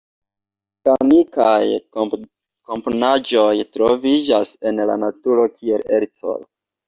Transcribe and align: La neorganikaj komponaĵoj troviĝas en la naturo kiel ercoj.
La 0.87 0.93
neorganikaj 1.09 2.23
komponaĵoj 2.71 3.51
troviĝas 3.77 4.57
en 4.71 4.85
la 4.91 4.95
naturo 5.05 5.47
kiel 5.53 5.85
ercoj. 5.99 6.37